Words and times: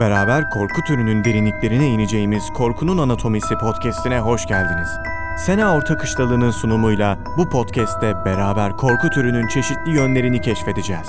Beraber 0.00 0.50
korku 0.50 0.82
türünün 0.82 1.24
derinliklerine 1.24 1.86
ineceğimiz 1.88 2.50
Korkunun 2.54 2.98
Anatomisi 2.98 3.54
podcast'ine 3.54 4.20
hoş 4.20 4.46
geldiniz. 4.46 4.88
Sena 5.38 5.76
Orta 5.76 5.96
Kışlalı'nın 5.96 6.50
sunumuyla 6.50 7.18
bu 7.38 7.48
podcast'te 7.48 8.14
beraber 8.24 8.76
korku 8.76 9.10
türünün 9.10 9.48
çeşitli 9.48 9.90
yönlerini 9.90 10.40
keşfedeceğiz. 10.40 11.08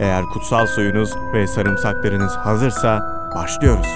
Eğer 0.00 0.24
kutsal 0.24 0.66
suyunuz 0.66 1.14
ve 1.34 1.46
sarımsaklarınız 1.46 2.36
hazırsa 2.36 3.00
başlıyoruz. 3.34 3.88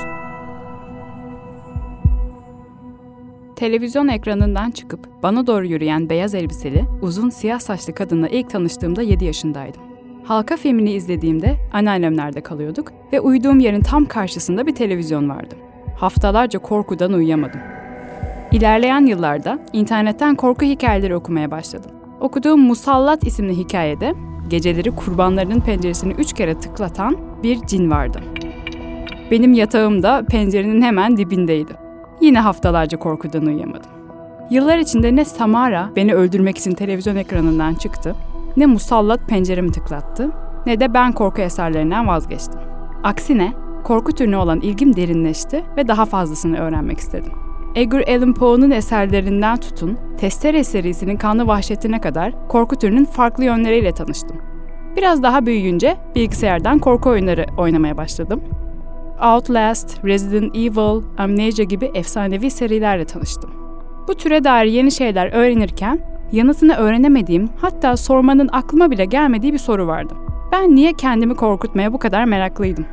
Televizyon 3.57 4.09
ekranından 4.09 4.71
çıkıp 4.71 5.23
bana 5.23 5.47
doğru 5.47 5.67
yürüyen 5.67 6.11
beyaz 6.11 6.35
elbiseli, 6.35 6.85
uzun 7.03 7.31
siyah 7.31 7.59
saçlı 7.59 7.95
kadınla 7.95 8.29
ilk 8.29 8.51
tanıştığımda 8.51 9.03
7 9.03 9.25
yaşındaydım. 9.25 9.90
Halka 10.31 10.57
filmini 10.57 10.93
izlediğimde 10.93 11.57
anneannemlerde 11.73 12.41
kalıyorduk 12.41 12.93
ve 13.13 13.21
uyuduğum 13.21 13.61
yerin 13.61 13.81
tam 13.81 14.05
karşısında 14.07 14.67
bir 14.67 14.75
televizyon 14.75 15.29
vardı. 15.29 15.55
Haftalarca 15.97 16.59
korkudan 16.59 17.13
uyuyamadım. 17.13 17.61
İlerleyen 18.53 19.07
yıllarda 19.07 19.59
internetten 19.73 20.35
korku 20.35 20.65
hikayeleri 20.65 21.17
okumaya 21.17 21.51
başladım. 21.51 21.91
Okuduğum 22.21 22.61
Musallat 22.61 23.27
isimli 23.27 23.57
hikayede 23.57 24.15
geceleri 24.49 24.91
kurbanlarının 24.91 25.61
penceresini 25.61 26.13
üç 26.13 26.33
kere 26.33 26.59
tıklatan 26.59 27.17
bir 27.43 27.67
cin 27.67 27.91
vardı. 27.91 28.21
Benim 29.31 29.53
yatağım 29.53 30.03
da 30.03 30.25
pencerenin 30.29 30.83
hemen 30.83 31.17
dibindeydi. 31.17 31.73
Yine 32.21 32.41
haftalarca 32.41 32.99
korkudan 32.99 33.47
uyuyamadım. 33.47 33.91
Yıllar 34.51 34.79
içinde 34.79 35.17
ne 35.17 35.25
Samara 35.25 35.91
beni 35.97 36.15
öldürmek 36.15 36.59
için 36.59 36.75
televizyon 36.75 37.17
ekranından 37.17 37.75
çıktı, 37.75 38.17
ne 38.57 38.67
musallat 38.67 39.29
penceremi 39.29 39.73
tıklattı, 39.73 40.31
ne 40.67 40.81
de 40.81 40.95
ben 40.95 41.13
korku 41.13 41.43
eserlerinden 41.43 42.07
vazgeçtim. 42.09 42.61
Aksine 43.05 43.53
korku 43.85 44.13
türüne 44.13 44.37
olan 44.37 44.61
ilgim 44.61 44.97
derinleşti 44.97 45.65
ve 45.77 45.89
daha 45.89 46.05
fazlasını 46.05 46.59
öğrenmek 46.59 46.99
istedim. 46.99 47.33
Edgar 47.75 48.05
Allan 48.09 48.35
Poe'nun 48.35 48.71
eserlerinden 48.71 49.57
tutun, 49.57 49.99
Testere 50.19 50.65
serisinin 50.65 51.17
kanlı 51.17 51.47
vahşetine 51.47 52.01
kadar 52.01 52.49
korku 52.49 52.77
türünün 52.77 53.05
farklı 53.05 53.45
yönleriyle 53.45 53.93
tanıştım. 53.93 54.37
Biraz 54.97 55.23
daha 55.23 55.47
büyüyünce 55.47 55.97
bilgisayardan 56.15 56.79
korku 56.79 57.11
oyunları 57.11 57.47
oynamaya 57.59 57.97
başladım. 57.97 58.41
Outlast, 59.35 60.05
Resident 60.05 60.57
Evil, 60.57 61.03
Amnesia 61.19 61.65
gibi 61.65 61.91
efsanevi 61.95 62.51
serilerle 62.51 63.05
tanıştım. 63.05 63.51
Bu 64.09 64.15
türe 64.15 64.45
dair 64.45 64.67
yeni 64.67 64.93
şeyler 64.93 65.33
öğrenirken 65.33 66.01
yanıtını 66.33 66.75
öğrenemediğim, 66.75 67.49
hatta 67.61 67.97
sormanın 67.97 68.49
aklıma 68.53 68.91
bile 68.91 69.05
gelmediği 69.05 69.53
bir 69.53 69.59
soru 69.59 69.87
vardı. 69.87 70.15
Ben 70.53 70.75
niye 70.75 70.93
kendimi 70.93 71.35
korkutmaya 71.35 71.93
bu 71.93 71.99
kadar 71.99 72.25
meraklıydım? 72.25 72.85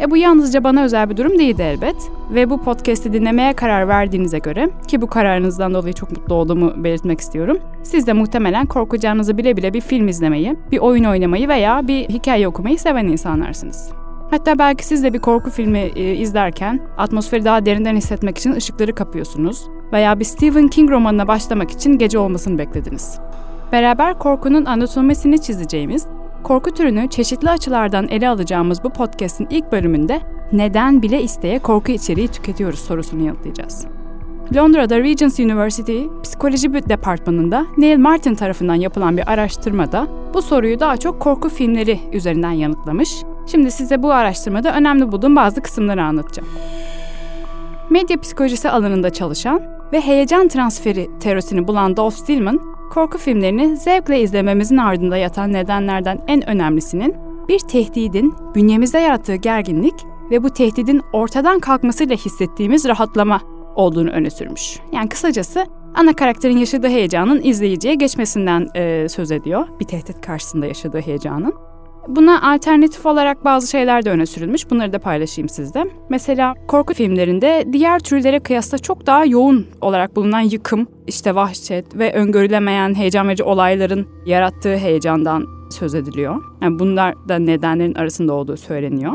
E 0.00 0.10
bu 0.10 0.16
yalnızca 0.16 0.64
bana 0.64 0.82
özel 0.82 1.10
bir 1.10 1.16
durum 1.16 1.38
değildi 1.38 1.62
elbet 1.62 1.96
ve 2.34 2.50
bu 2.50 2.62
podcast'i 2.62 3.12
dinlemeye 3.12 3.52
karar 3.52 3.88
verdiğinize 3.88 4.38
göre 4.38 4.70
ki 4.88 5.02
bu 5.02 5.06
kararınızdan 5.06 5.74
dolayı 5.74 5.92
çok 5.92 6.10
mutlu 6.10 6.34
olduğumu 6.34 6.84
belirtmek 6.84 7.20
istiyorum. 7.20 7.58
Siz 7.82 8.06
de 8.06 8.12
muhtemelen 8.12 8.66
korkacağınızı 8.66 9.38
bile 9.38 9.56
bile 9.56 9.74
bir 9.74 9.80
film 9.80 10.08
izlemeyi, 10.08 10.56
bir 10.72 10.78
oyun 10.78 11.04
oynamayı 11.04 11.48
veya 11.48 11.88
bir 11.88 12.08
hikaye 12.08 12.48
okumayı 12.48 12.78
seven 12.78 13.06
insanlarsınız. 13.06 13.90
Hatta 14.30 14.58
belki 14.58 14.86
siz 14.86 15.04
de 15.04 15.12
bir 15.12 15.18
korku 15.18 15.50
filmi 15.50 15.78
e, 15.78 16.14
izlerken 16.14 16.80
atmosferi 16.98 17.44
daha 17.44 17.66
derinden 17.66 17.96
hissetmek 17.96 18.38
için 18.38 18.52
ışıkları 18.52 18.94
kapıyorsunuz 18.94 19.68
veya 19.92 20.20
bir 20.20 20.24
Stephen 20.24 20.68
King 20.68 20.90
romanına 20.90 21.28
başlamak 21.28 21.70
için 21.70 21.98
gece 21.98 22.18
olmasını 22.18 22.58
beklediniz. 22.58 23.18
Beraber 23.72 24.18
korkunun 24.18 24.64
anatomisini 24.64 25.42
çizeceğimiz, 25.42 26.06
korku 26.42 26.70
türünü 26.70 27.08
çeşitli 27.08 27.50
açılardan 27.50 28.08
ele 28.08 28.28
alacağımız 28.28 28.84
bu 28.84 28.90
podcast'in 28.90 29.46
ilk 29.50 29.72
bölümünde 29.72 30.20
neden 30.52 31.02
bile 31.02 31.22
isteye 31.22 31.58
korku 31.58 31.92
içeriği 31.92 32.28
tüketiyoruz 32.28 32.78
sorusunu 32.78 33.26
yanıtlayacağız. 33.26 33.86
Londra'da 34.56 34.98
Regents 34.98 35.40
University 35.40 36.02
Psikoloji 36.22 36.88
Departmanı'nda 36.88 37.66
Neil 37.76 37.98
Martin 37.98 38.34
tarafından 38.34 38.74
yapılan 38.74 39.16
bir 39.16 39.32
araştırmada 39.32 40.06
bu 40.34 40.42
soruyu 40.42 40.80
daha 40.80 40.96
çok 40.96 41.20
korku 41.20 41.48
filmleri 41.48 42.00
üzerinden 42.12 42.50
yanıtlamış. 42.50 43.16
Şimdi 43.46 43.70
size 43.70 44.02
bu 44.02 44.12
araştırmada 44.12 44.74
önemli 44.74 45.12
bulduğum 45.12 45.36
bazı 45.36 45.60
kısımları 45.60 46.02
anlatacağım. 46.02 46.48
Medya 47.90 48.20
psikolojisi 48.20 48.70
alanında 48.70 49.10
çalışan 49.10 49.77
ve 49.92 50.00
heyecan 50.00 50.48
transferi 50.48 51.08
teorisini 51.20 51.68
bulan 51.68 51.96
Dolph 51.96 52.14
Stillman, 52.14 52.60
korku 52.90 53.18
filmlerini 53.18 53.76
zevkle 53.76 54.20
izlememizin 54.20 54.76
ardında 54.76 55.16
yatan 55.16 55.52
nedenlerden 55.52 56.20
en 56.26 56.48
önemlisinin 56.48 57.16
bir 57.48 57.58
tehdidin 57.58 58.34
bünyemizde 58.54 58.98
yarattığı 58.98 59.34
gerginlik 59.34 59.94
ve 60.30 60.42
bu 60.42 60.50
tehdidin 60.50 61.02
ortadan 61.12 61.60
kalkmasıyla 61.60 62.16
hissettiğimiz 62.16 62.88
rahatlama 62.88 63.40
olduğunu 63.74 64.10
öne 64.10 64.30
sürmüş. 64.30 64.78
Yani 64.92 65.08
kısacası 65.08 65.66
ana 65.94 66.12
karakterin 66.12 66.58
yaşadığı 66.58 66.88
heyecanın 66.88 67.40
izleyiciye 67.42 67.94
geçmesinden 67.94 68.68
e, 68.74 69.08
söz 69.08 69.30
ediyor. 69.32 69.68
Bir 69.80 69.84
tehdit 69.84 70.20
karşısında 70.20 70.66
yaşadığı 70.66 71.00
heyecanın. 71.00 71.54
Buna 72.08 72.52
alternatif 72.52 73.06
olarak 73.06 73.44
bazı 73.44 73.70
şeyler 73.70 74.04
de 74.04 74.10
öne 74.10 74.26
sürülmüş. 74.26 74.70
Bunları 74.70 74.92
da 74.92 74.98
paylaşayım 74.98 75.48
sizde. 75.48 75.84
Mesela 76.08 76.54
korku 76.68 76.94
filmlerinde 76.94 77.64
diğer 77.72 77.98
türlere 77.98 78.40
kıyasla 78.40 78.78
çok 78.78 79.06
daha 79.06 79.24
yoğun 79.24 79.66
olarak 79.80 80.16
bulunan 80.16 80.40
yıkım, 80.40 80.86
işte 81.06 81.34
vahşet 81.34 81.98
ve 81.98 82.12
öngörülemeyen 82.12 82.94
heyecan 82.94 83.28
verici 83.28 83.42
olayların 83.44 84.06
yarattığı 84.26 84.76
heyecandan 84.76 85.46
söz 85.70 85.94
ediliyor. 85.94 86.42
Yani 86.62 86.78
bunlar 86.78 87.28
da 87.28 87.38
nedenlerin 87.38 87.94
arasında 87.94 88.32
olduğu 88.32 88.56
söyleniyor. 88.56 89.12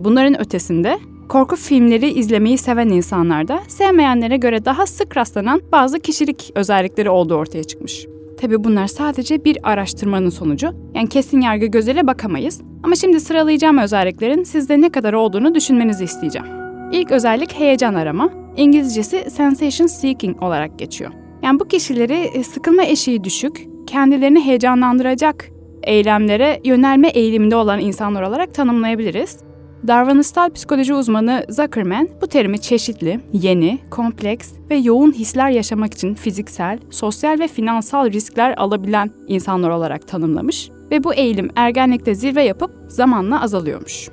Bunların 0.00 0.40
ötesinde 0.40 0.98
korku 1.28 1.56
filmleri 1.56 2.10
izlemeyi 2.10 2.58
seven 2.58 2.88
insanlarda 2.88 3.60
sevmeyenlere 3.68 4.36
göre 4.36 4.64
daha 4.64 4.86
sık 4.86 5.16
rastlanan 5.16 5.60
bazı 5.72 6.00
kişilik 6.00 6.52
özellikleri 6.54 7.10
olduğu 7.10 7.34
ortaya 7.34 7.64
çıkmış. 7.64 8.06
Tabi 8.40 8.64
bunlar 8.64 8.86
sadece 8.86 9.44
bir 9.44 9.58
araştırmanın 9.62 10.28
sonucu. 10.28 10.70
Yani 10.94 11.08
kesin 11.08 11.40
yargı 11.40 11.66
gözüyle 11.66 12.06
bakamayız. 12.06 12.60
Ama 12.82 12.94
şimdi 12.94 13.20
sıralayacağım 13.20 13.78
özelliklerin 13.78 14.42
sizde 14.42 14.80
ne 14.80 14.90
kadar 14.90 15.12
olduğunu 15.12 15.54
düşünmenizi 15.54 16.04
isteyeceğim. 16.04 16.46
İlk 16.92 17.10
özellik 17.12 17.54
heyecan 17.54 17.94
arama. 17.94 18.30
İngilizcesi 18.56 19.30
sensation 19.30 19.86
seeking 19.86 20.42
olarak 20.42 20.78
geçiyor. 20.78 21.10
Yani 21.42 21.60
bu 21.60 21.64
kişileri 21.68 22.14
e, 22.14 22.44
sıkılma 22.44 22.84
eşiği 22.84 23.24
düşük, 23.24 23.66
kendilerini 23.86 24.40
heyecanlandıracak 24.44 25.48
eylemlere 25.82 26.60
yönelme 26.64 27.08
eğiliminde 27.08 27.56
olan 27.56 27.80
insanlar 27.80 28.22
olarak 28.22 28.54
tanımlayabiliriz. 28.54 29.38
Davranışsal 29.86 30.50
psikoloji 30.50 30.94
uzmanı 30.94 31.44
Zuckerman 31.48 32.08
bu 32.22 32.26
terimi 32.26 32.58
çeşitli, 32.58 33.20
yeni, 33.32 33.78
kompleks 33.90 34.52
ve 34.70 34.76
yoğun 34.76 35.12
hisler 35.12 35.50
yaşamak 35.50 35.94
için 35.94 36.14
fiziksel, 36.14 36.78
sosyal 36.90 37.38
ve 37.38 37.48
finansal 37.48 38.12
riskler 38.12 38.54
alabilen 38.56 39.10
insanlar 39.28 39.70
olarak 39.70 40.08
tanımlamış 40.08 40.70
ve 40.90 41.04
bu 41.04 41.14
eğilim 41.14 41.50
ergenlikte 41.56 42.14
zirve 42.14 42.42
yapıp 42.42 42.70
zamanla 42.88 43.42
azalıyormuş. 43.42 44.08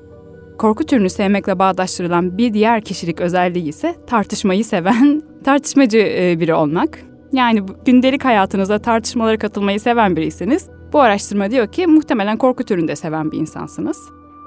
Korku 0.58 0.86
türünü 0.86 1.09
sevmekle 1.09 1.59
bağdaştırılan 1.59 2.38
bir 2.38 2.54
diğer 2.54 2.81
kişilik 2.81 3.22
özelliği 3.22 3.68
ise 3.68 3.96
tartışmayı 4.08 4.66
seven, 4.66 5.24
tartışmacı 5.44 5.98
e, 5.98 6.40
biri 6.40 6.54
olmak. 6.54 7.00
Yani 7.34 7.62
gündelik 7.86 8.25
hayatınızda 8.25 8.80
tartışmalara 8.80 9.38
katılmayı 9.38 9.80
seven 9.80 10.16
biriyseniz 10.16 10.70
bu 10.94 11.00
araştırma 11.00 11.52
diyor 11.52 11.68
ki 11.68 11.88
muhtemelen 11.88 12.38
korku 12.38 12.64
türünü 12.64 12.88
de 12.88 12.96
seven 12.96 13.31
bir 13.31 13.38
insansınız. 13.38 13.98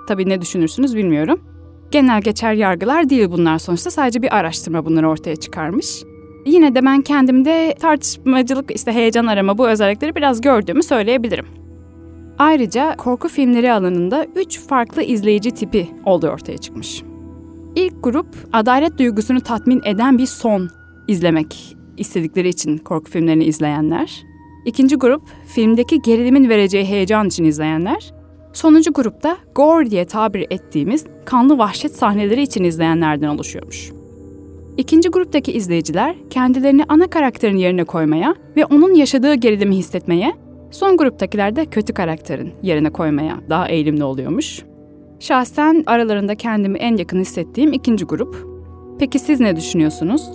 Tabii 0.08 0.28
ne 0.28 0.40
düşünürsünüz 0.40 0.96
bilmiyorum. 0.96 1.40
Genel 1.90 2.22
geçer 2.22 2.52
yargılar 2.52 3.08
değil 3.08 3.28
bunlar 3.30 3.58
sonuçta 3.58 3.90
sadece 3.90 4.22
bir 4.22 4.36
araştırma 4.36 4.84
bunları 4.86 5.08
ortaya 5.08 5.36
çıkarmış. 5.36 6.02
Yine 6.46 6.74
de 6.74 6.84
ben 6.84 7.02
kendimde 7.02 7.74
tartışmacılık, 7.80 8.70
işte 8.74 8.92
heyecan 8.92 9.26
arama 9.26 9.58
bu 9.58 9.68
özellikleri 9.68 10.14
biraz 10.14 10.40
gördüğümü 10.40 10.82
söyleyebilirim. 10.82 11.46
Ayrıca 12.38 12.96
korku 12.96 13.28
filmleri 13.28 13.72
alanında 13.72 14.26
üç 14.36 14.60
farklı 14.60 15.02
izleyici 15.02 15.50
tipi 15.50 15.88
olduğu 16.04 16.28
ortaya 16.28 16.58
çıkmış. 16.58 17.02
İlk 17.74 18.04
grup 18.04 18.28
adalet 18.52 18.98
duygusunu 18.98 19.40
tatmin 19.40 19.82
eden 19.84 20.18
bir 20.18 20.26
son 20.26 20.68
izlemek 21.08 21.76
istedikleri 21.96 22.48
için 22.48 22.78
korku 22.78 23.10
filmlerini 23.10 23.44
izleyenler. 23.44 24.22
İkinci 24.64 24.96
grup 24.96 25.22
filmdeki 25.46 26.02
gerilimin 26.02 26.48
vereceği 26.48 26.84
heyecan 26.84 27.26
için 27.26 27.44
izleyenler. 27.44 28.17
Sonuncu 28.58 28.92
grupta 28.92 29.36
gore 29.54 29.90
diye 29.90 30.04
tabir 30.04 30.46
ettiğimiz 30.50 31.04
kanlı 31.24 31.58
vahşet 31.58 31.96
sahneleri 31.96 32.42
için 32.42 32.64
izleyenlerden 32.64 33.28
oluşuyormuş. 33.28 33.92
İkinci 34.76 35.08
gruptaki 35.08 35.52
izleyiciler 35.52 36.16
kendilerini 36.30 36.84
ana 36.88 37.06
karakterin 37.06 37.56
yerine 37.56 37.84
koymaya 37.84 38.34
ve 38.56 38.64
onun 38.64 38.94
yaşadığı 38.94 39.34
gerilimi 39.34 39.76
hissetmeye, 39.76 40.32
son 40.70 40.96
gruptakiler 40.96 41.56
de 41.56 41.66
kötü 41.66 41.94
karakterin 41.94 42.52
yerine 42.62 42.90
koymaya 42.90 43.40
daha 43.50 43.68
eğilimli 43.68 44.04
oluyormuş. 44.04 44.62
Şahsen 45.20 45.82
aralarında 45.86 46.34
kendimi 46.34 46.78
en 46.78 46.96
yakın 46.96 47.20
hissettiğim 47.20 47.72
ikinci 47.72 48.04
grup. 48.04 48.46
Peki 48.98 49.18
siz 49.18 49.40
ne 49.40 49.56
düşünüyorsunuz? 49.56 50.30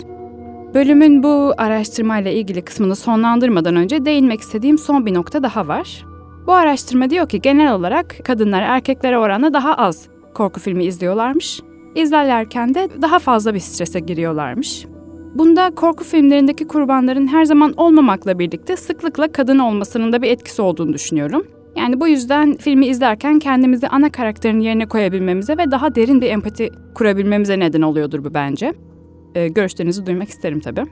Bölümün 0.74 1.24
bu 1.24 1.54
araştırmayla 1.58 2.32
ilgili 2.32 2.62
kısmını 2.62 2.96
sonlandırmadan 2.96 3.76
önce 3.76 4.06
değinmek 4.06 4.42
istediğim 4.42 4.78
son 4.78 5.06
bir 5.06 5.14
nokta 5.14 5.44
daha 5.44 5.68
var. 5.68 6.13
Bu 6.48 6.54
araştırma 6.54 7.10
diyor 7.10 7.30
ki 7.30 7.42
genel 7.42 7.74
olarak 7.74 8.16
kadınlar 8.24 8.62
erkeklere 8.62 9.18
oranla 9.18 9.54
daha 9.54 9.76
az 9.76 10.08
korku 10.34 10.60
filmi 10.60 10.86
izliyorlarmış. 10.86 11.62
izlerlerken 11.96 12.74
de 12.74 12.90
daha 13.02 13.20
fazla 13.20 13.54
bir 13.54 13.60
strese 13.60 14.00
giriyorlarmış. 14.00 14.86
Bunda 15.36 15.72
korku 15.76 16.04
filmlerindeki 16.04 16.68
kurbanların 16.68 17.28
her 17.28 17.46
zaman 17.46 17.74
olmamakla 17.78 18.40
birlikte 18.40 18.76
sıklıkla 18.76 19.32
kadın 19.32 19.60
olmasının 19.60 20.14
da 20.14 20.22
bir 20.22 20.30
etkisi 20.30 20.62
olduğunu 20.62 20.94
düşünüyorum. 20.94 21.44
Yani 21.76 22.00
bu 22.00 22.08
yüzden 22.08 22.58
filmi 22.58 22.86
izlerken 22.88 23.40
kendimizi 23.40 23.88
ana 23.88 24.12
karakterin 24.12 24.60
yerine 24.60 24.86
koyabilmemize 24.86 25.58
ve 25.58 25.72
daha 25.72 25.96
derin 25.96 26.22
bir 26.22 26.30
empati 26.30 26.70
kurabilmemize 26.96 27.60
neden 27.60 27.82
oluyordur 27.82 28.26
bu 28.26 28.34
bence. 28.34 28.74
Ee, 29.36 29.48
görüşlerinizi 29.48 30.06
duymak 30.06 30.30
isterim 30.30 30.60
tabii. 30.60 30.84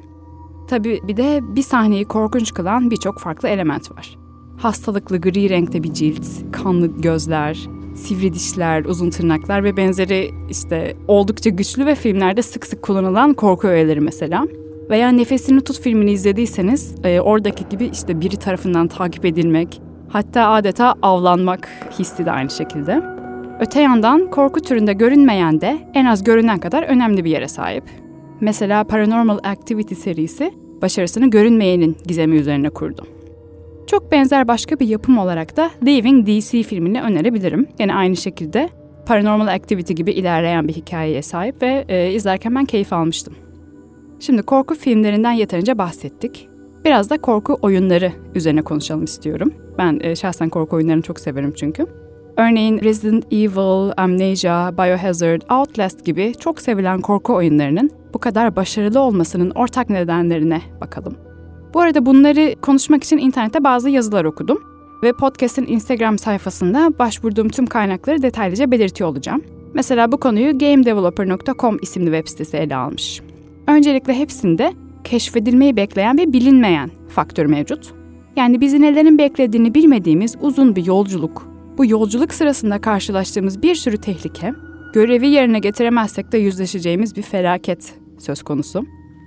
Tabii 0.69 0.99
bir 1.07 1.17
de 1.17 1.39
bir 1.55 1.61
sahneyi 1.61 2.05
korkunç 2.05 2.53
kılan 2.53 2.91
birçok 2.91 3.19
farklı 3.19 3.49
element 3.49 3.91
var. 3.91 4.20
Hastalıklı 4.61 5.21
gri 5.21 5.49
renkte 5.49 5.83
bir 5.83 5.93
cilt, 5.93 6.25
kanlı 6.51 6.87
gözler, 7.01 7.57
sivri 7.95 8.33
dişler, 8.33 8.85
uzun 8.85 9.09
tırnaklar 9.09 9.63
ve 9.63 9.77
benzeri 9.77 10.31
işte 10.49 10.95
oldukça 11.07 11.49
güçlü 11.49 11.85
ve 11.85 11.95
filmlerde 11.95 12.41
sık 12.41 12.65
sık 12.65 12.81
kullanılan 12.81 13.33
korku 13.33 13.67
öğeleri 13.67 14.01
mesela. 14.01 14.47
Veya 14.89 15.09
Nefesini 15.09 15.61
Tut 15.61 15.81
filmini 15.81 16.11
izlediyseniz 16.11 16.95
e, 17.03 17.19
oradaki 17.19 17.69
gibi 17.69 17.85
işte 17.85 18.21
biri 18.21 18.37
tarafından 18.37 18.87
takip 18.87 19.25
edilmek, 19.25 19.81
hatta 20.09 20.47
adeta 20.49 20.95
avlanmak 21.01 21.69
hissi 21.99 22.25
de 22.25 22.31
aynı 22.31 22.49
şekilde. 22.49 23.01
Öte 23.59 23.81
yandan 23.81 24.29
korku 24.31 24.59
türünde 24.59 24.93
görünmeyen 24.93 25.61
de 25.61 25.91
en 25.93 26.05
az 26.05 26.23
görünen 26.23 26.59
kadar 26.59 26.83
önemli 26.83 27.25
bir 27.25 27.29
yere 27.29 27.47
sahip. 27.47 27.83
Mesela 28.41 28.83
Paranormal 28.83 29.37
Activity 29.43 29.95
serisi 29.95 30.53
başarısını 30.81 31.29
görünmeyenin 31.29 31.97
gizemi 32.05 32.35
üzerine 32.35 32.69
kurdu. 32.69 33.07
Çok 33.87 34.11
benzer 34.11 34.47
başka 34.47 34.79
bir 34.79 34.87
yapım 34.87 35.17
olarak 35.17 35.57
da 35.57 35.71
Leaving 35.85 36.27
DC 36.27 36.63
filmini 36.63 37.01
önerebilirim. 37.01 37.67
Yine 37.79 37.95
aynı 37.95 38.15
şekilde 38.15 38.69
Paranormal 39.05 39.47
Activity 39.47 39.93
gibi 39.93 40.11
ilerleyen 40.11 40.67
bir 40.67 40.73
hikayeye 40.73 41.21
sahip 41.21 41.61
ve 41.61 41.85
e, 41.87 42.11
izlerken 42.11 42.55
ben 42.55 42.65
keyif 42.65 42.93
almıştım. 42.93 43.33
Şimdi 44.19 44.41
korku 44.41 44.75
filmlerinden 44.75 45.31
yeterince 45.31 45.77
bahsettik. 45.77 46.49
Biraz 46.85 47.09
da 47.09 47.17
korku 47.17 47.57
oyunları 47.61 48.11
üzerine 48.35 48.61
konuşalım 48.61 49.03
istiyorum. 49.03 49.53
Ben 49.77 49.99
e, 50.03 50.15
şahsen 50.15 50.49
korku 50.49 50.75
oyunlarını 50.75 51.01
çok 51.01 51.19
severim 51.19 51.53
çünkü. 51.55 51.85
Örneğin 52.37 52.79
Resident 52.79 53.33
Evil, 53.33 53.91
Amnesia, 53.97 54.77
Biohazard, 54.77 55.41
Outlast 55.51 56.05
gibi 56.05 56.33
çok 56.39 56.61
sevilen 56.61 57.01
korku 57.01 57.35
oyunlarının 57.35 57.91
bu 58.13 58.19
kadar 58.19 58.55
başarılı 58.55 58.99
olmasının 58.99 59.49
ortak 59.49 59.89
nedenlerine 59.89 60.61
bakalım. 60.81 61.30
Bu 61.73 61.79
arada 61.79 62.05
bunları 62.05 62.55
konuşmak 62.61 63.03
için 63.03 63.17
internette 63.17 63.63
bazı 63.63 63.89
yazılar 63.89 64.25
okudum 64.25 64.63
ve 65.03 65.13
podcast'in 65.13 65.65
Instagram 65.65 66.17
sayfasında 66.17 66.91
başvurduğum 66.99 67.49
tüm 67.49 67.65
kaynakları 67.65 68.21
detaylıca 68.21 68.71
belirtiyor 68.71 69.09
olacağım. 69.09 69.41
Mesela 69.73 70.11
bu 70.11 70.19
konuyu 70.19 70.57
gamedeveloper.com 70.57 71.77
isimli 71.81 72.05
web 72.05 72.27
sitesi 72.27 72.57
ele 72.57 72.75
almış. 72.75 73.21
Öncelikle 73.67 74.13
hepsinde 74.13 74.73
keşfedilmeyi 75.03 75.75
bekleyen 75.75 76.17
ve 76.17 76.33
bilinmeyen 76.33 76.91
faktör 77.09 77.45
mevcut. 77.45 77.93
Yani 78.35 78.61
bizi 78.61 78.81
nelerin 78.81 79.17
beklediğini 79.17 79.73
bilmediğimiz 79.73 80.35
uzun 80.41 80.75
bir 80.75 80.85
yolculuk. 80.85 81.47
Bu 81.77 81.85
yolculuk 81.85 82.33
sırasında 82.33 82.81
karşılaştığımız 82.81 83.63
bir 83.63 83.75
sürü 83.75 83.97
tehlike, 83.97 84.53
görevi 84.93 85.27
yerine 85.27 85.59
getiremezsek 85.59 86.31
de 86.31 86.37
yüzleşeceğimiz 86.37 87.15
bir 87.15 87.21
felaket 87.21 87.93
söz 88.19 88.43
konusu. 88.43 88.85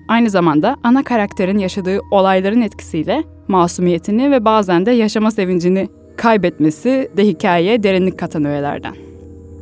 Aynı 0.08 0.30
zamanda 0.30 0.76
ana 0.82 1.02
karakterin 1.02 1.58
yaşadığı 1.58 2.00
olayların 2.10 2.60
etkisiyle 2.60 3.24
masumiyetini 3.48 4.30
ve 4.30 4.44
bazen 4.44 4.86
de 4.86 4.90
yaşama 4.90 5.30
sevincini 5.30 5.88
kaybetmesi 6.16 7.10
de 7.16 7.26
hikayeye 7.26 7.82
derinlik 7.82 8.18
katan 8.18 8.44
öğelerden. 8.44 8.94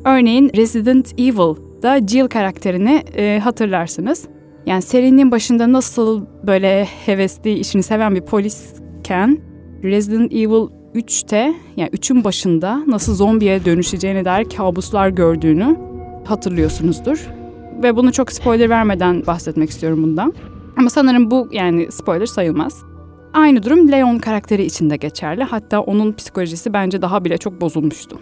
Örneğin 0.04 0.50
Resident 0.56 1.12
Evil'da 1.18 2.06
Jill 2.06 2.26
karakterini 2.28 3.02
e, 3.16 3.40
hatırlarsınız. 3.44 4.28
Yani 4.66 4.82
serinin 4.82 5.30
başında 5.30 5.72
nasıl 5.72 6.26
böyle 6.46 6.84
hevesli, 6.84 7.52
işini 7.52 7.82
seven 7.82 8.14
bir 8.14 8.20
polisken 8.20 9.38
Resident 9.84 10.32
Evil 10.32 10.68
3'te 10.94 11.54
yani 11.76 11.90
3'ün 11.90 12.24
başında 12.24 12.82
nasıl 12.86 13.14
zombiye 13.14 13.64
dönüşeceğine 13.64 14.24
dair 14.24 14.44
kabuslar 14.44 15.08
gördüğünü 15.08 15.76
hatırlıyorsunuzdur. 16.24 17.41
Ve 17.82 17.96
bunu 17.96 18.12
çok 18.12 18.32
spoiler 18.32 18.70
vermeden 18.70 19.26
bahsetmek 19.26 19.70
istiyorum 19.70 20.02
bundan. 20.02 20.34
Ama 20.76 20.90
sanırım 20.90 21.30
bu 21.30 21.48
yani 21.52 21.92
spoiler 21.92 22.26
sayılmaz. 22.26 22.84
Aynı 23.32 23.62
durum 23.62 23.92
Leon 23.92 24.18
karakteri 24.18 24.64
için 24.64 24.90
de 24.90 24.96
geçerli. 24.96 25.44
Hatta 25.44 25.80
onun 25.80 26.12
psikolojisi 26.12 26.72
bence 26.72 27.02
daha 27.02 27.24
bile 27.24 27.38
çok 27.38 27.60
bozulmuştu. 27.60 28.18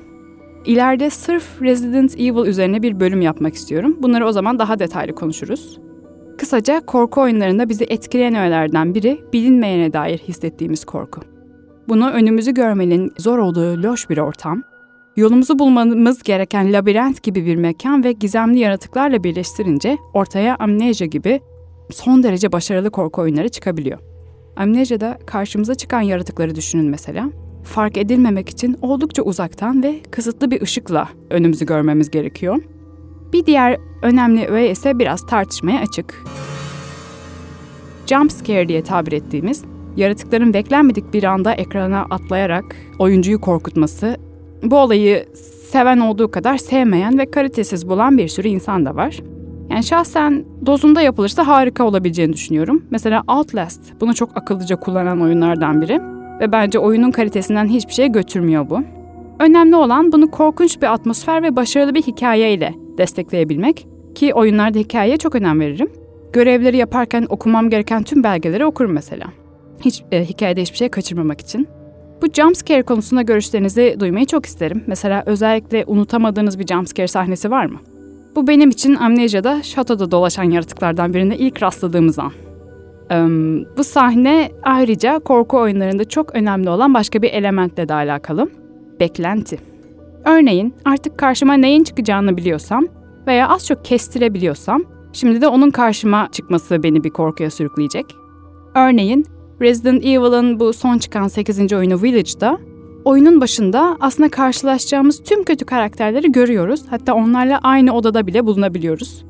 İleride 0.65 1.11
sırf 1.11 1.63
Resident 1.63 2.15
Evil 2.21 2.47
üzerine 2.47 2.83
bir 2.83 3.01
bölüm 3.01 3.21
yapmak 3.21 3.55
istiyorum. 3.55 3.97
Bunları 4.01 4.27
o 4.27 4.33
zaman 4.33 4.59
daha 4.59 4.79
detaylı 4.79 5.15
konuşuruz. 5.15 5.79
Kısaca 6.39 6.81
korku 6.81 7.21
oyunlarında 7.21 7.69
bizi 7.69 7.85
etkileyen 7.85 8.35
öğelerden 8.35 8.95
biri 8.95 9.21
bilinmeyene 9.33 9.93
dair 9.93 10.19
hissettiğimiz 10.19 10.85
korku. 10.85 11.21
Bunu 11.89 12.11
önümüzü 12.11 12.55
görmenin 12.55 13.13
zor 13.19 13.39
olduğu 13.39 13.83
loş 13.83 14.11
bir 14.11 14.19
ortam, 14.19 14.63
yolumuzu 15.21 15.59
bulmamız 15.59 16.23
gereken 16.23 16.73
labirent 16.73 17.23
gibi 17.23 17.47
bir 17.47 17.57
mekan 17.57 18.05
ve 18.05 18.13
gizemli 18.13 18.59
yaratıklarla 18.59 19.25
birleştirince 19.25 19.99
ortaya 20.15 20.57
amnesia 20.57 21.07
gibi 21.07 21.41
son 21.91 22.23
derece 22.23 22.53
başarılı 22.53 22.91
korku 22.91 23.23
oyunları 23.23 23.49
çıkabiliyor. 23.49 23.99
Amnesia'da 24.57 25.19
karşımıza 25.27 25.75
çıkan 25.75 26.01
yaratıkları 26.01 26.55
düşünün 26.55 26.91
mesela. 26.91 27.31
Fark 27.65 27.97
edilmemek 27.97 28.49
için 28.49 28.77
oldukça 28.83 29.23
uzaktan 29.23 29.83
ve 29.83 30.01
kısıtlı 30.11 30.51
bir 30.51 30.63
ışıkla 30.63 31.09
önümüzü 31.31 31.67
görmemiz 31.67 32.11
gerekiyor. 32.11 32.63
Bir 33.33 33.47
diğer 33.47 33.77
önemli 34.03 34.47
öğe 34.47 34.71
ise 34.71 34.99
biraz 34.99 35.27
tartışmaya 35.27 35.81
açık. 35.81 36.25
Jump 38.07 38.33
scare 38.33 38.69
diye 38.69 38.83
tabir 38.83 39.13
ettiğimiz, 39.13 39.65
yaratıkların 39.97 40.55
beklenmedik 40.55 41.15
bir 41.15 41.25
anda 41.25 41.55
ekrana 41.55 42.07
atlayarak 42.11 42.77
oyuncuyu 42.99 43.41
korkutması, 43.41 44.30
bu 44.63 44.77
olayı 44.77 45.27
seven 45.71 45.99
olduğu 45.99 46.31
kadar 46.31 46.59
sevmeyen 46.59 47.19
ve 47.19 47.31
kalitesiz 47.31 47.89
bulan 47.89 48.19
bir 48.19 48.29
sürü 48.29 48.49
insan 48.49 48.87
da 48.87 48.97
var. 48.97 49.21
Yani 49.71 49.85
şahsen 49.85 50.45
dozunda 50.67 51.03
yapılırsa 51.03 51.47
harika 51.47 51.85
olabileceğini 51.85 52.33
düşünüyorum. 52.33 52.85
Mesela 52.91 53.23
Outlast 53.29 53.81
bunu 54.01 54.15
çok 54.15 54.37
akıllıca 54.37 54.77
kullanan 54.77 55.23
oyunlardan 55.23 55.83
biri 55.83 56.01
ve 56.41 56.53
bence 56.53 56.79
oyunun 56.79 57.11
kalitesinden 57.11 57.69
hiçbir 57.69 57.93
şey 57.93 58.13
götürmüyor 58.13 58.71
bu. 58.71 58.81
Önemli 59.39 59.77
olan 59.77 60.13
bunu 60.13 60.31
korkunç 60.31 60.83
bir 60.83 60.93
atmosfer 60.93 61.43
ve 61.43 61.57
başarılı 61.57 61.95
bir 61.95 62.03
hikaye 62.03 62.55
ile 62.55 62.75
destekleyebilmek 62.99 63.87
ki 64.15 64.35
oyunlarda 64.35 64.79
hikayeye 64.79 65.17
çok 65.17 65.35
önem 65.35 65.61
veririm. 65.61 65.91
Görevleri 66.33 66.77
yaparken 66.77 67.27
okumam 67.29 67.71
gereken 67.71 68.03
tüm 68.03 68.25
belgeleri 68.25 68.67
okurum 68.67 68.93
mesela. 68.93 69.27
Hiç 69.81 70.03
e, 70.13 70.25
hikayede 70.25 70.63
hiçbir 70.63 70.77
şey 70.77 70.89
kaçırmamak 70.89 71.41
için. 71.41 71.69
Bu 72.23 72.27
jumpscare 72.27 72.83
konusunda 72.83 73.23
görüşlerinizi 73.23 73.97
duymayı 74.01 74.27
çok 74.27 74.47
isterim. 74.47 74.85
Mesela 74.87 75.23
özellikle 75.27 75.85
unutamadığınız 75.87 76.59
bir 76.59 76.67
jumpscare 76.67 77.09
sahnesi 77.09 77.51
var 77.51 77.67
mı? 77.67 77.79
Bu 78.37 78.47
benim 78.47 78.71
için 78.71 78.95
Amnesia'da 78.95 79.63
şatoda 79.63 80.11
dolaşan 80.11 80.45
yaratıklardan 80.45 81.15
birine 81.15 81.37
ilk 81.37 81.63
rastladığımız 81.63 82.19
an. 82.19 82.33
Ee, 83.11 83.17
bu 83.77 83.85
sahne 83.85 84.51
ayrıca 84.63 85.19
korku 85.19 85.59
oyunlarında 85.59 86.09
çok 86.09 86.35
önemli 86.35 86.71
olan 86.71 86.95
başka 86.95 87.23
bir 87.23 87.31
elementle 87.31 87.89
de 87.89 87.95
alakalı. 87.95 88.51
Beklenti. 89.01 89.59
Örneğin 90.25 90.75
artık 90.85 91.19
karşıma 91.19 91.55
neyin 91.55 91.85
çıkacağını 91.85 92.37
biliyorsam 92.37 92.87
veya 93.27 93.49
az 93.49 93.67
çok 93.67 93.85
kestirebiliyorsam 93.85 94.83
şimdi 95.13 95.41
de 95.41 95.49
onun 95.49 95.71
karşıma 95.71 96.29
çıkması 96.33 96.83
beni 96.83 97.05
bir 97.05 97.11
korkuya 97.11 97.51
sürükleyecek. 97.51 98.07
Örneğin 98.75 99.27
Resident 99.61 100.05
Evil'ın 100.05 100.61
bu 100.61 100.73
son 100.73 100.99
çıkan 100.99 101.29
8. 101.29 101.73
oyunu 101.73 102.03
Village'da 102.03 102.59
oyunun 103.05 103.41
başında 103.41 103.97
aslında 104.01 104.29
karşılaşacağımız 104.29 105.23
tüm 105.23 105.45
kötü 105.45 105.65
karakterleri 105.65 106.33
görüyoruz. 106.33 106.83
Hatta 106.91 107.15
onlarla 107.15 107.59
aynı 107.63 107.95
odada 107.95 108.27
bile 108.27 108.47
bulunabiliyoruz. 108.47 109.25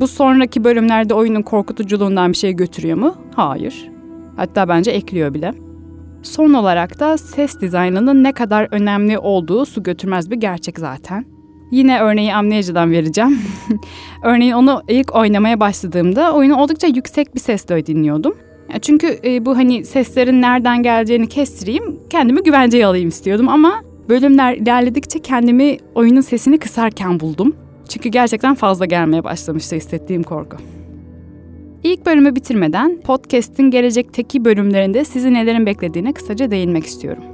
Bu 0.00 0.08
sonraki 0.08 0.64
bölümlerde 0.64 1.14
oyunun 1.14 1.42
korkutuculuğundan 1.42 2.32
bir 2.32 2.36
şey 2.36 2.52
götürüyor 2.52 2.98
mu? 2.98 3.14
Hayır. 3.36 3.90
Hatta 4.36 4.68
bence 4.68 4.90
ekliyor 4.90 5.34
bile. 5.34 5.54
Son 6.22 6.54
olarak 6.54 7.00
da 7.00 7.18
ses 7.18 7.60
dizaynının 7.60 8.24
ne 8.24 8.32
kadar 8.32 8.68
önemli 8.70 9.18
olduğu 9.18 9.66
su 9.66 9.82
götürmez 9.82 10.30
bir 10.30 10.36
gerçek 10.36 10.78
zaten. 10.78 11.24
Yine 11.70 12.00
örneği 12.00 12.34
Amnesia'dan 12.34 12.90
vereceğim. 12.90 13.38
Örneğin 14.22 14.52
onu 14.52 14.82
ilk 14.88 15.14
oynamaya 15.14 15.60
başladığımda 15.60 16.32
oyunu 16.32 16.56
oldukça 16.56 16.86
yüksek 16.86 17.34
bir 17.34 17.40
sesle 17.40 17.86
dinliyordum. 17.86 18.34
Çünkü 18.82 19.18
e, 19.24 19.46
bu 19.46 19.56
hani 19.56 19.84
seslerin 19.84 20.42
nereden 20.42 20.82
geleceğini 20.82 21.28
kestireyim, 21.28 22.00
kendimi 22.10 22.42
güvenceye 22.42 22.86
alayım 22.86 23.08
istiyordum 23.08 23.48
ama 23.48 23.82
bölümler 24.08 24.54
ilerledikçe 24.54 25.18
kendimi 25.18 25.76
oyunun 25.94 26.20
sesini 26.20 26.58
kısarken 26.58 27.20
buldum. 27.20 27.56
Çünkü 27.88 28.08
gerçekten 28.08 28.54
fazla 28.54 28.86
gelmeye 28.86 29.24
başlamıştı 29.24 29.76
hissettiğim 29.76 30.22
korku. 30.22 30.56
İlk 31.82 32.06
bölümü 32.06 32.34
bitirmeden 32.34 33.00
podcast'in 33.00 33.70
gelecekteki 33.70 34.44
bölümlerinde 34.44 35.04
sizi 35.04 35.34
nelerin 35.34 35.66
beklediğine 35.66 36.12
kısaca 36.12 36.50
değinmek 36.50 36.84
istiyorum. 36.84 37.24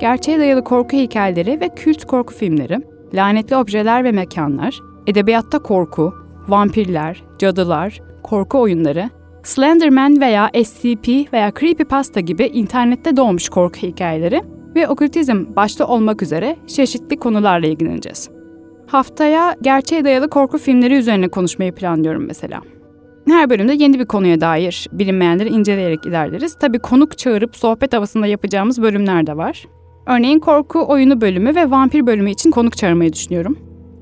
Gerçeğe 0.00 0.38
dayalı 0.38 0.64
korku 0.64 0.96
hikayeleri 0.96 1.60
ve 1.60 1.68
kült 1.68 2.04
korku 2.04 2.34
filmleri, 2.34 2.78
lanetli 3.14 3.56
objeler 3.56 4.04
ve 4.04 4.12
mekanlar, 4.12 4.80
edebiyatta 5.06 5.58
korku, 5.58 6.14
vampirler, 6.48 7.22
cadılar, 7.38 8.00
korku 8.22 8.60
oyunları, 8.60 9.10
Slenderman 9.46 10.20
veya 10.20 10.50
SCP 10.64 11.32
veya 11.32 11.52
Creepypasta 11.60 12.20
gibi 12.20 12.44
internette 12.44 13.16
doğmuş 13.16 13.48
korku 13.48 13.76
hikayeleri 13.76 14.42
ve 14.74 14.88
okültizm 14.88 15.44
başta 15.56 15.86
olmak 15.86 16.22
üzere 16.22 16.56
çeşitli 16.66 17.16
konularla 17.16 17.66
ilgileneceğiz. 17.66 18.30
Haftaya 18.86 19.56
gerçeğe 19.62 20.04
dayalı 20.04 20.30
korku 20.30 20.58
filmleri 20.58 20.94
üzerine 20.94 21.28
konuşmayı 21.28 21.72
planlıyorum 21.72 22.26
mesela. 22.26 22.60
Her 23.28 23.50
bölümde 23.50 23.74
yeni 23.74 23.98
bir 23.98 24.06
konuya 24.06 24.40
dair 24.40 24.88
bilinmeyenleri 24.92 25.48
inceleyerek 25.48 26.06
ilerleriz. 26.06 26.54
Tabii 26.54 26.78
konuk 26.78 27.18
çağırıp 27.18 27.56
sohbet 27.56 27.92
havasında 27.92 28.26
yapacağımız 28.26 28.82
bölümler 28.82 29.26
de 29.26 29.36
var. 29.36 29.66
Örneğin 30.06 30.38
korku 30.38 30.88
oyunu 30.88 31.20
bölümü 31.20 31.54
ve 31.54 31.70
vampir 31.70 32.06
bölümü 32.06 32.30
için 32.30 32.50
konuk 32.50 32.76
çağırmayı 32.76 33.12
düşünüyorum. 33.12 33.58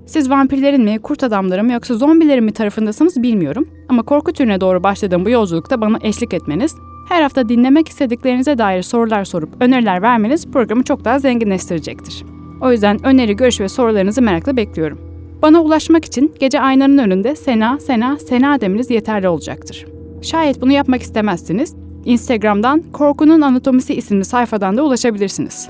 Siz 0.07 0.31
vampirlerin 0.31 0.85
mi, 0.85 0.99
kurt 0.99 1.25
adamların 1.25 1.67
mı 1.67 1.73
yoksa 1.73 1.95
zombilerin 1.95 2.45
mi 2.45 2.53
tarafındasınız 2.53 3.23
bilmiyorum. 3.23 3.69
Ama 3.89 4.03
korku 4.03 4.33
türüne 4.33 4.61
doğru 4.61 4.83
başladığım 4.83 5.25
bu 5.25 5.31
yolculukta 5.31 5.81
bana 5.81 5.99
eşlik 6.03 6.35
etmeniz, 6.35 6.75
her 7.09 7.23
hafta 7.23 7.49
dinlemek 7.49 7.89
istediklerinize 7.89 8.59
dair 8.59 8.83
sorular 8.83 9.25
sorup 9.25 9.51
öneriler 9.61 10.03
vermeniz 10.03 10.47
programı 10.47 10.83
çok 10.83 11.05
daha 11.05 11.19
zenginleştirecektir. 11.19 12.25
O 12.61 12.73
yüzden 12.73 13.07
öneri, 13.07 13.37
görüş 13.37 13.61
ve 13.61 13.69
sorularınızı 13.69 14.23
merakla 14.23 14.57
bekliyorum. 14.57 14.99
Bana 15.43 15.63
ulaşmak 15.63 16.05
için 16.05 16.35
gece 16.41 16.61
aynanın 16.61 16.99
önünde 16.99 17.37
Sena, 17.37 17.79
Sena, 17.81 18.19
Sena 18.19 18.61
demeniz 18.61 18.91
yeterli 18.91 19.29
olacaktır. 19.29 19.87
Şayet 20.23 20.61
bunu 20.61 20.73
yapmak 20.73 21.03
istemezseniz 21.03 21.75
Instagram'dan 22.05 22.83
Korkunun 22.93 23.41
Anatomisi 23.41 23.95
isimli 23.95 24.25
sayfadan 24.25 24.77
da 24.77 24.83
ulaşabilirsiniz. 24.83 25.69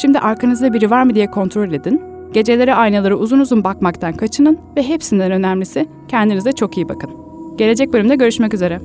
Şimdi 0.00 0.18
arkanızda 0.18 0.72
biri 0.72 0.90
var 0.90 1.02
mı 1.02 1.14
diye 1.14 1.26
kontrol 1.26 1.72
edin. 1.72 2.09
Geceleri 2.32 2.74
aynalara 2.74 3.14
uzun 3.14 3.38
uzun 3.38 3.64
bakmaktan 3.64 4.12
kaçının 4.12 4.58
ve 4.76 4.82
hepsinden 4.82 5.32
önemlisi 5.32 5.86
kendinize 6.08 6.52
çok 6.52 6.76
iyi 6.76 6.88
bakın. 6.88 7.10
Gelecek 7.56 7.92
bölümde 7.92 8.14
görüşmek 8.16 8.54
üzere. 8.54 8.80